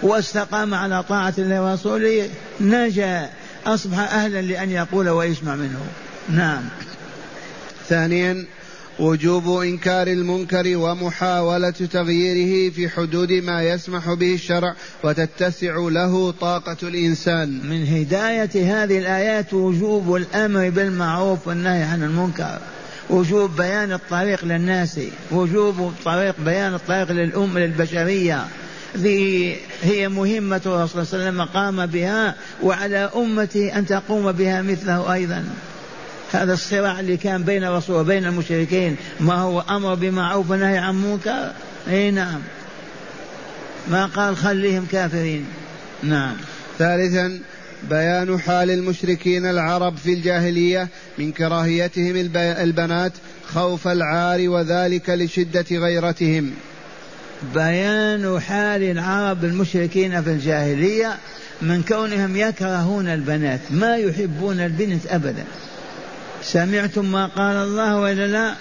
واستقام 0.03 0.75
على 0.75 1.03
طاعة 1.03 1.35
الله 1.39 1.63
ورسوله 1.63 2.29
نجا. 2.61 3.31
أصبح 3.67 3.99
أهلا 3.99 4.43
لأن 4.43 4.71
يقول 4.71 5.09
ويسمع 5.09 5.57
منه. 5.57 5.81
نعم. 6.29 6.63
ثانيا 7.89 8.47
وجوب 8.99 9.61
إنكار 9.61 10.07
المنكر 10.07 10.77
ومحاولة 10.77 11.71
تغييره 11.71 12.73
في 12.73 12.89
حدود 12.89 13.33
ما 13.33 13.63
يسمح 13.63 14.13
به 14.13 14.35
الشرع 14.35 14.75
وتتسع 15.05 15.77
له 15.77 16.31
طاقة 16.31 16.77
الإنسان. 16.83 17.69
من 17.69 17.87
هداية 17.87 18.83
هذه 18.83 18.99
الآيات 18.99 19.55
وجوب 19.55 20.17
الأمر 20.17 20.71
بالمعروف 20.71 21.49
والنهي 21.49 21.83
عن 21.83 22.03
المنكر. 22.03 22.59
وجوب 23.11 23.57
بيان 23.57 23.93
الطريق 23.93 24.45
للناس 24.45 25.01
وجوب 25.31 25.81
الطريق 25.81 26.35
بيان 26.45 26.75
الطريق 26.75 27.13
للأمة 27.13 27.61
للبشرية 27.61 28.45
ذي 28.97 29.57
هي 29.83 30.09
مهمة 30.09 30.63
الرسول 30.67 31.07
صلى 31.07 31.19
الله 31.19 31.27
عليه 31.27 31.39
وسلم 31.39 31.43
قام 31.43 31.87
بها 31.87 32.35
وعلى 32.63 33.11
أمته 33.17 33.79
أن 33.79 33.87
تقوم 33.87 34.33
بها 34.33 34.63
مثله 34.63 35.13
أيضا. 35.13 35.45
هذا 36.33 36.53
الصراع 36.53 37.01
اللي 37.01 37.17
كان 37.17 37.43
بين 37.43 37.65
الرسول 37.65 37.97
وبين 37.97 38.27
المشركين 38.27 38.97
ما 39.21 39.35
هو 39.35 39.61
أمر 39.61 39.95
بمعروف 39.95 40.51
ونهي 40.51 40.79
عن 40.79 41.03
منكر؟ 41.03 41.53
أي 41.89 42.11
نعم. 42.11 42.41
ما 43.89 44.07
قال 44.07 44.37
خليهم 44.37 44.87
كافرين. 44.93 45.47
نعم. 46.03 46.37
ثالثا 46.79 47.39
بيان 47.89 48.39
حال 48.39 48.71
المشركين 48.71 49.47
العرب 49.47 49.97
في 49.97 50.13
الجاهلية 50.13 50.89
من 51.19 51.33
كراهيتهم 51.33 52.17
البنات 52.37 53.13
خوف 53.55 53.89
العار 53.89 54.49
وذلك 54.49 55.11
لشدة 55.11 55.67
غيرتهم. 55.71 56.51
بيان 57.55 58.41
حال 58.41 58.83
العرب 58.83 59.45
المشركين 59.45 60.23
في 60.23 60.31
الجاهلية 60.31 61.15
من 61.63 61.83
كونهم 61.83 62.37
يكرهون 62.37 63.09
البنات 63.09 63.61
ما 63.71 63.97
يحبون 63.97 64.61
البنت 64.61 65.07
أبدا. 65.07 65.45
سمعتم 66.43 67.13
ما 67.13 67.27
قال 67.27 67.57
الله 67.57 67.97
وإلا 67.97 68.27
لا؟ 68.27 68.55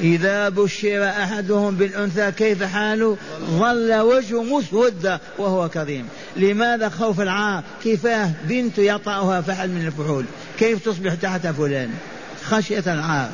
إذا 0.00 0.48
بشر 0.48 1.08
أحدهم 1.08 1.76
بالأنثى 1.76 2.32
كيف 2.32 2.62
حاله؟ 2.62 3.16
ظل 3.50 3.94
وجهه 3.94 4.42
مسودا 4.42 5.18
وهو 5.38 5.68
كظيم. 5.68 6.08
لماذا 6.36 6.88
خوف 6.88 7.20
العار؟ 7.20 7.62
كفاه 7.84 8.30
بنت 8.44 8.78
يطأها 8.78 9.40
فحل 9.40 9.68
من 9.68 9.86
الفحول. 9.86 10.24
كيف 10.58 10.84
تصبح 10.84 11.14
تحت 11.14 11.46
فلان؟ 11.46 11.90
خشية 12.44 12.84
العار. 12.86 13.30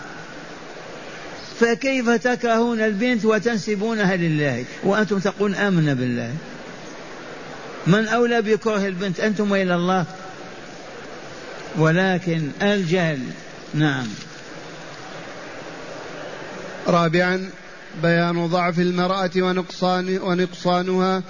فكيف 1.60 2.10
تكرهون 2.10 2.80
البنت 2.80 3.24
وتنسبونها 3.24 4.16
لله؟ 4.16 4.64
وأنتم 4.84 5.18
تقولون 5.18 5.54
آمنا 5.54 5.94
بالله. 5.94 6.34
من 7.86 8.08
أولى 8.08 8.42
بكره 8.42 8.86
البنت؟ 8.86 9.20
أنتم 9.20 9.50
وإلى 9.50 9.74
الله. 9.74 10.04
ولكن 11.78 12.48
الجهل. 12.62 13.20
نعم. 13.74 14.06
رابعا 16.86 17.50
بيان 18.02 18.46
ضعف 18.46 18.78
المرأة 18.78 19.30
ونقصان 19.36 20.18
ونقصانها 20.18 21.22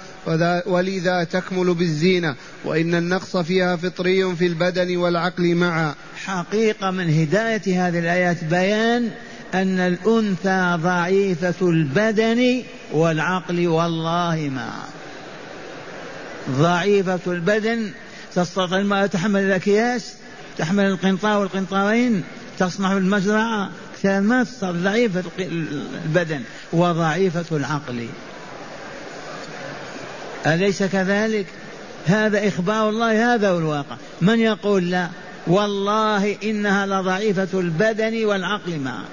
ولذا 0.65 1.23
تكمل 1.23 1.73
بالزينة 1.73 2.35
وإن 2.65 2.95
النقص 2.95 3.37
فيها 3.37 3.75
فطري 3.75 4.35
في 4.35 4.45
البدن 4.47 4.97
والعقل 4.97 5.55
معا. 5.55 5.95
حقيقة 6.25 6.91
من 6.91 7.19
هداية 7.21 7.87
هذه 7.87 7.99
الآيات 7.99 8.43
بيان 8.43 9.09
أن 9.53 9.79
الأنثى 9.79 10.77
ضعيفة 10.83 11.69
البدن 11.69 12.63
والعقل 12.93 13.67
والله 13.67 14.49
معا. 14.55 14.83
ضعيفة 16.49 17.19
البدن 17.27 17.91
تستطيع 18.35 18.79
المرأة 18.79 19.05
تحمل 19.05 19.41
الأكياس 19.41 20.13
تحمل 20.57 20.85
القنطار 20.85 21.39
والقنطارين 21.39 22.23
تصنع 22.59 22.97
المزرعة 22.97 23.69
تستطيع 24.01 24.71
ضعيفة 24.71 25.23
البدن 25.39 26.41
وضعيفة 26.73 27.57
العقل. 27.57 28.07
أليس 30.47 30.83
كذلك؟ 30.83 31.45
هذا 32.05 32.47
إخبار 32.47 32.89
الله 32.89 33.33
هذا 33.35 33.49
هو 33.49 33.57
الواقع. 33.57 33.97
من 34.21 34.39
يقول 34.39 34.91
لا؟ 34.91 35.09
والله 35.47 36.37
إنها 36.43 36.85
لضعيفة 36.85 37.59
البدن 37.59 38.25
والعقل 38.25 38.79
معا 38.79 39.05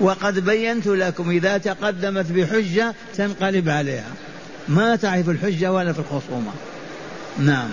وقد 0.00 0.38
بينت 0.38 0.86
لكم 0.86 1.30
إذا 1.30 1.58
تقدمت 1.58 2.32
بحجة 2.32 2.94
تنقلب 3.16 3.68
عليها. 3.68 4.10
ما 4.68 4.96
تعرف 4.96 5.28
الحجة 5.28 5.72
ولا 5.72 5.92
في 5.92 5.98
الخصومة. 5.98 6.52
نعم. 7.38 7.70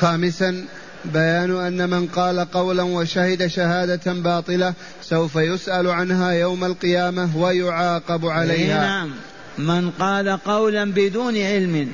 خامسا 0.00 0.64
بيان 1.12 1.66
أن 1.66 1.90
من 1.90 2.06
قال 2.06 2.50
قولا 2.50 2.82
وشهد 2.82 3.46
شهادة 3.46 4.12
باطلة 4.12 4.74
سوف 5.02 5.36
يسأل 5.36 5.86
عنها 5.86 6.30
يوم 6.30 6.64
القيامة 6.64 7.36
ويعاقب 7.36 8.26
عليها. 8.26 8.86
نعم. 8.86 9.10
من 9.58 9.90
قال 9.90 10.28
قولا 10.28 10.92
بدون 10.92 11.36
علم 11.36 11.92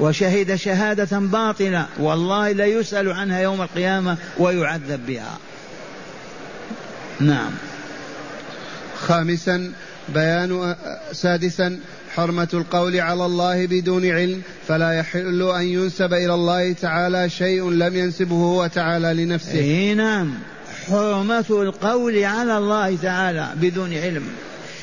وشهد 0.00 0.54
شهادة 0.54 1.18
باطلة 1.18 1.86
والله 1.98 2.52
لا 2.52 2.66
يسأل 2.66 3.12
عنها 3.12 3.40
يوم 3.40 3.62
القيامة 3.62 4.16
ويعذب 4.38 5.06
بها. 5.06 5.38
نعم. 7.20 7.50
خامسا 8.96 9.72
بيان 10.08 10.74
سادسا 11.12 11.78
حرمة 12.14 12.48
القول 12.54 13.00
على 13.00 13.26
الله 13.26 13.66
بدون 13.66 14.10
علم 14.10 14.42
فلا 14.68 14.92
يحل 14.92 15.42
أن 15.56 15.62
ينسب 15.62 16.14
إلى 16.14 16.34
الله 16.34 16.72
تعالى 16.72 17.30
شيء 17.30 17.70
لم 17.70 17.96
ينسبه 17.96 18.36
هو 18.36 18.66
تعالى 18.66 19.24
لنفسه. 19.24 19.54
إيه 19.54 19.94
نعم. 19.94 20.34
حرمة 20.88 21.44
القول 21.50 22.24
على 22.24 22.58
الله 22.58 22.96
تعالى 22.96 23.48
بدون 23.56 23.94
علم. 23.94 24.22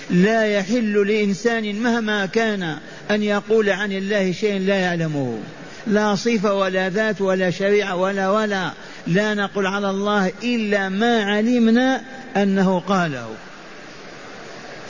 لا 0.10 0.46
يحل 0.46 1.08
لإنسان 1.08 1.82
مهما 1.82 2.26
كان 2.26 2.78
أن 3.12 3.24
يقول 3.24 3.70
عن 3.70 3.92
الله 3.92 4.32
شيء 4.32 4.60
لا 4.60 4.76
يعلمه. 4.76 5.40
لا 5.88 6.16
صفة 6.16 6.54
ولا 6.54 6.90
ذات 6.90 7.22
ولا 7.22 7.50
شريعة 7.52 7.96
ولا 7.96 8.30
ولا. 8.30 8.72
لا 9.08 9.34
نقول 9.34 9.66
على 9.66 9.90
الله 9.90 10.32
إلا 10.44 10.90
ما 10.90 11.24
علمنا 11.24 12.02
أنه 12.38 12.80
قاله. 12.80 13.28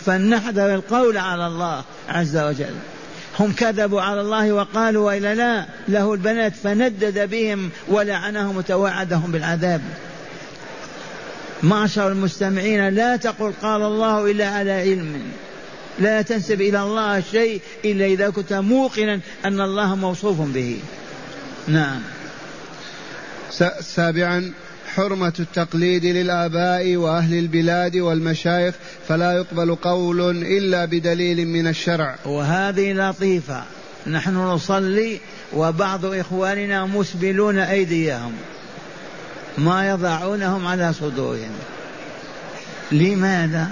فلنحذر 0.05 0.75
القول 0.75 1.17
على 1.17 1.47
الله. 1.47 1.83
عز 2.09 2.37
وجل. 2.37 2.75
هم 3.39 3.51
كذبوا 3.51 4.01
على 4.01 4.21
الله 4.21 4.53
وقالوا 4.53 5.05
وإلا 5.05 5.35
لا 5.35 5.65
له 5.87 6.13
البنات 6.13 6.53
فندد 6.63 7.29
بهم 7.29 7.69
ولعنهم 7.87 8.57
وتوعدهم 8.57 9.31
بالعذاب. 9.31 9.81
معشر 11.63 12.11
المستمعين 12.11 12.89
لا 12.89 13.15
تقل 13.15 13.53
قال 13.61 13.81
الله 13.81 14.31
إلا 14.31 14.49
على 14.49 14.71
علم. 14.71 15.31
لا 15.99 16.21
تنسب 16.21 16.61
إلى 16.61 16.83
الله 16.83 17.23
شيء 17.31 17.61
إلا 17.85 18.05
إذا 18.05 18.29
كنت 18.29 18.53
موقنا 18.53 19.19
أن 19.45 19.61
الله 19.61 19.95
موصوف 19.95 20.41
به. 20.41 20.79
نعم. 21.67 22.01
سابعا 23.81 24.51
حرمة 24.95 25.33
التقليد 25.39 26.05
للآباء 26.05 26.95
وأهل 26.95 27.33
البلاد 27.33 27.97
والمشايخ 27.97 28.75
فلا 29.07 29.31
يقبل 29.31 29.75
قول 29.75 30.21
إلا 30.43 30.85
بدليل 30.85 31.47
من 31.47 31.67
الشرع. 31.67 32.15
وهذه 32.25 32.93
لطيفة. 32.93 33.63
نحن 34.07 34.35
نصلي 34.35 35.19
وبعض 35.53 36.05
إخواننا 36.05 36.85
مسبلون 36.85 37.59
أيديهم 37.59 38.33
ما 39.57 39.89
يضعونهم 39.89 40.67
على 40.67 40.93
صدورهم. 40.93 41.51
لماذا؟ 42.91 43.67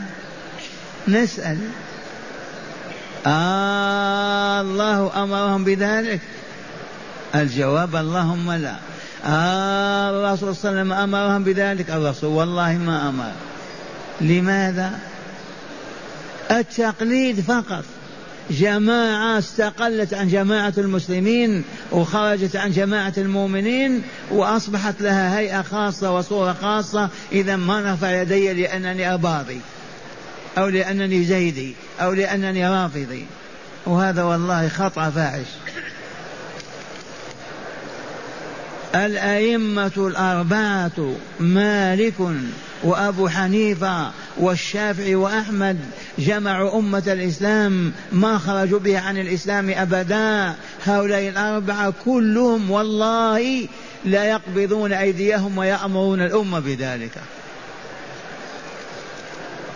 نسأل. 1.08 1.58
آه 3.28 4.62
الله 4.62 5.24
أمرهم 5.24 5.64
بذلك. 5.64 6.20
الجواب 7.36 7.96
اللهم 7.96 8.52
لا. 8.52 8.76
آه 9.26 10.10
الرسول 10.10 10.56
صلى 10.56 10.70
الله 10.70 10.82
عليه 10.82 10.82
وسلم 10.82 10.94
أمرهم 10.94 11.44
بذلك. 11.44 11.90
الرسول 11.90 12.30
والله 12.30 12.78
ما 12.78 13.10
أمر. 13.10 13.32
لماذا؟ 14.22 15.00
التقليد 16.52 17.42
فقط. 17.42 17.84
جماعة 18.50 19.40
استقلت 19.40 20.14
عن 20.14 20.28
جماعة 20.28 20.74
المسلمين 20.78 21.64
وخرجت 21.92 22.56
عن 22.56 22.72
جماعة 22.72 23.14
المؤمنين 23.18 24.02
وأصبحت 24.32 25.02
لها 25.02 25.40
هيئة 25.40 25.62
خاصة 25.62 26.16
وصورة 26.16 26.54
خاصة. 26.62 27.10
إذا 27.32 27.56
ما 27.56 27.82
نرفع 27.82 28.22
يدي 28.22 28.54
لأنني 28.54 29.14
أباضي 29.14 29.62
أو 30.58 30.68
لأنني 30.68 31.24
زيدي 31.24 31.76
أو 32.02 32.14
لأنني 32.14 32.70
رافضي. 32.70 33.26
وهذا 33.86 34.24
والله 34.24 34.68
خطأ 34.68 35.10
فاحش. 35.10 35.48
الأئمة 38.96 39.92
الأربعة 39.98 41.16
مالك 41.40 42.14
وأبو 42.84 43.30
حنيفة 43.30 44.12
والشافعي 44.38 45.16
وأحمد 45.16 45.78
جمعوا 46.20 46.80
أمة 46.80 47.04
الإسلام 47.08 47.92
ما 48.12 48.38
خرجوا 48.38 48.80
بها 48.80 49.00
عن 49.00 49.18
الإسلام 49.18 49.70
أبدا. 49.70 50.54
هؤلاء 50.86 51.30
الأربعة 51.30 51.94
كلهم 52.06 52.72
والله 52.72 53.68
لا 54.06 54.24
يقبضون 54.24 54.94
أيديهم 54.94 55.58
ويأمرون 55.58 56.22
الأمة 56.22 56.60
بذلك. 56.60 57.12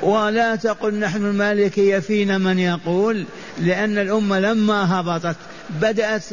ولا 0.01 0.55
تقل 0.55 0.99
نحن 0.99 1.25
المالكية 1.25 1.99
فينا 1.99 2.37
من 2.37 2.59
يقول 2.59 3.25
لأن 3.59 3.97
الأمة 3.97 4.39
لما 4.39 4.99
هبطت 4.99 5.35
بدأت 5.69 6.23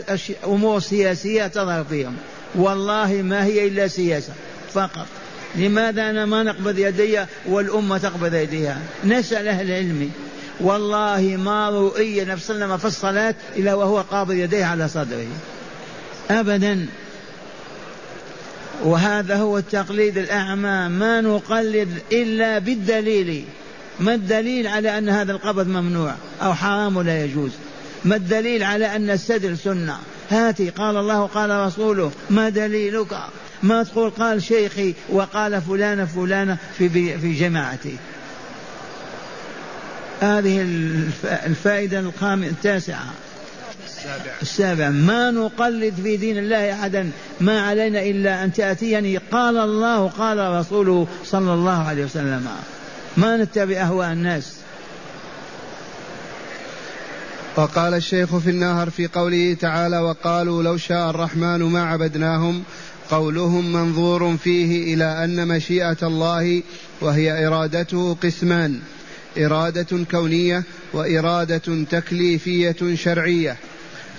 أمور 0.44 0.80
سياسية 0.80 1.46
تظهر 1.46 1.84
فيهم. 1.84 2.16
والله 2.54 3.22
ما 3.22 3.44
هي 3.44 3.68
إلا 3.68 3.88
سياسة 3.88 4.32
فقط. 4.74 5.06
لماذا 5.56 6.11
أنا 6.11 6.26
ما 6.26 6.42
نقبض 6.42 6.78
يدي 6.78 7.24
والأمة 7.46 7.98
تقبض 7.98 8.34
يديها؟ 8.34 8.78
نسأل 9.04 9.48
أهل 9.48 9.66
العلم. 9.66 10.11
والله 10.61 11.37
ما 11.38 11.70
رؤي 11.70 12.24
نفس 12.24 12.52
في 12.52 12.84
الصلاة 12.84 13.34
إلا 13.56 13.74
وهو 13.74 14.00
قابض 14.00 14.32
يديه 14.32 14.64
على 14.64 14.88
صدره. 14.88 15.26
أبدا. 16.30 16.87
وهذا 18.82 19.37
هو 19.37 19.58
التقليد 19.58 20.18
الأعمى. 20.18 20.88
ما 20.88 21.20
نقلد 21.20 21.88
إلا 22.12 22.58
بالدليل. 22.58 23.44
ما 24.00 24.14
الدليل 24.14 24.66
على 24.66 24.98
أن 24.98 25.08
هذا 25.08 25.32
القبض 25.32 25.66
ممنوع 25.68 26.14
أو 26.42 26.54
حرام 26.54 26.96
ولا 26.96 27.24
يجوز؟ 27.24 27.50
ما 28.04 28.16
الدليل 28.16 28.62
على 28.62 28.96
أن 28.96 29.11
السدر 29.11 29.54
سنة؟ 29.54 29.98
هاتي 30.30 30.70
قال 30.70 30.96
الله 30.96 31.26
قال 31.26 31.50
رسوله 31.50 32.12
ما 32.30 32.48
دليلك؟ 32.48 33.18
ما 33.62 33.82
تقول؟ 33.82 34.10
قال 34.10 34.42
شيخي 34.42 34.94
وقال 35.08 35.62
فلان 35.62 36.06
فلانة 36.06 36.56
في 36.78 37.18
في 37.18 37.32
جماعتي. 37.32 37.96
هذه 40.20 40.66
الفائدة 41.46 42.00
الخامسة 42.00 42.50
التاسعة. 42.50 43.06
السابع 43.86 44.32
السابع 44.42 44.88
ما 44.88 45.30
نقلد 45.30 45.94
في 46.02 46.16
دين 46.16 46.38
الله 46.38 46.72
أحدا 46.72 47.10
ما 47.40 47.60
علينا 47.60 48.02
إلا 48.02 48.44
أن 48.44 48.52
تأتيني. 48.52 49.16
قال 49.16 49.58
الله 49.58 50.08
قال 50.08 50.38
رسوله 50.60 51.06
صلى 51.24 51.54
الله 51.54 51.88
عليه 51.88 52.04
وسلم. 52.04 52.48
ما 53.16 53.36
نتبع 53.36 53.76
أهواء 53.76 54.12
الناس. 54.12 54.52
وقال 57.56 57.94
الشيخ 57.94 58.37
في 58.37 58.50
النهر 58.50 58.90
في 58.90 59.06
قوله 59.06 59.56
تعالى 59.61 59.98
وقالوا 59.98 60.62
لو 60.62 60.76
شاء 60.76 61.11
الرحمن 61.11 61.62
ما 61.62 61.84
عبدناهم 61.84 62.62
قولهم 63.11 63.72
منظور 63.72 64.37
فيه 64.37 64.94
إلى 64.94 65.24
أن 65.24 65.48
مشيئة 65.48 65.96
الله 66.02 66.62
وهي 67.00 67.46
إرادته 67.46 68.16
قسمان 68.22 68.80
إرادة 69.38 70.04
كونية 70.11 70.62
وإرادة 70.92 71.84
تكليفية 71.90 72.94
شرعية. 72.94 73.56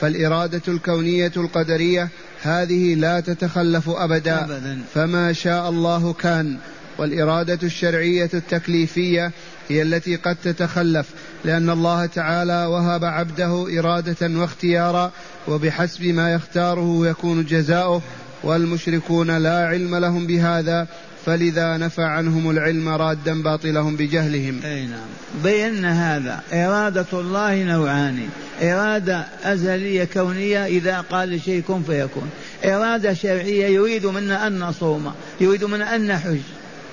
فالإرادة 0.02 0.62
الكونية 0.68 1.32
القدرية 1.38 2.10
هذه 2.42 2.96
لا 2.96 3.20
تتخلف 3.20 3.90
أبدا, 3.90 4.44
أبدا. 4.44 4.82
فما 4.94 5.34
شاء 5.34 5.70
الله 5.70 6.14
كان. 6.14 6.58
والإرادة 7.00 7.60
الشرعية 7.64 8.30
التكليفية 8.34 9.32
هي 9.70 9.82
التي 9.82 10.16
قد 10.16 10.38
تتخلف 10.44 11.08
لأن 11.46 11.70
الله 11.70 12.06
تعالى 12.06 12.66
وهب 12.66 13.06
عبده 13.06 13.80
إرادة 13.80 14.40
واختيارا 14.40 15.12
وبحسب 15.48 16.04
ما 16.04 16.34
يختاره 16.34 17.08
يكون 17.08 17.46
جزاؤه 17.46 18.02
والمشركون 18.44 19.38
لا 19.38 19.68
علم 19.68 19.96
لهم 19.96 20.28
بهذا 20.28 20.88
فلذا 21.26 21.78
نفى 21.78 22.02
عنهم 22.02 22.50
العلم 22.50 22.90
رادا 22.90 23.44
باطلهم 23.44 23.96
بجهلهم. 23.96 24.60
أي 24.64 24.86
نعم. 24.86 25.08
بينا 25.44 26.18
هذا 26.18 26.42
إرادة 26.54 27.06
الله 27.14 27.64
نوعان. 27.64 28.30
إرادة 28.62 29.26
أزلية 29.44 30.04
كونية 30.04 30.66
إذا 30.66 31.02
قال 31.02 31.30
لشيء 31.30 31.62
كن 31.62 31.84
فيكون. 31.84 32.30
إرادة 32.66 33.14
شرعية 33.14 33.66
يريد 33.66 34.06
منا 34.06 34.48
أن 34.48 34.60
نصوم 34.60 35.14
يريد 35.42 35.64
منا 35.64 35.96
أن 35.96 36.08
نحج. 36.08 36.40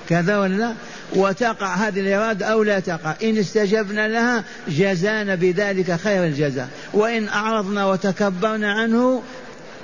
كذا 0.09 0.37
ولا 0.37 0.73
وتقع 1.15 1.75
هذه 1.75 1.99
الإرادة 1.99 2.45
أو 2.45 2.63
لا 2.63 2.79
تقع. 2.79 3.15
إن 3.23 3.37
استجبنا 3.37 4.07
لها 4.07 4.43
جزانا 4.67 5.35
بذلك 5.35 5.95
خير 5.95 6.25
الجزاء. 6.25 6.69
وإن 6.93 7.27
أعرضنا 7.27 7.85
وتكبرنا 7.85 8.73
عنه 8.73 9.23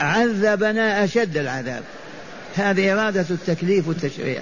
عذبنا 0.02 1.04
أشد 1.04 1.38
العذاب. 1.38 1.84
هذه 2.56 2.94
إرادة 2.94 3.26
التكليف 3.30 3.88
والتشريع. 3.88 4.42